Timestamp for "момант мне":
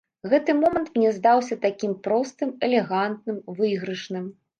0.59-1.09